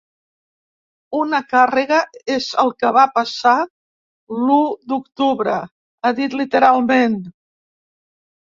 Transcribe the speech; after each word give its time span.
Una 1.17 1.41
càrrega 1.51 1.99
és 2.35 2.47
el 2.63 2.73
que 2.79 2.91
va 2.97 3.03
passar 3.19 3.53
l’u 4.47 4.57
d’octubre, 4.95 5.59
ha 6.03 6.13
dit 6.23 6.39
literalment. 6.43 7.21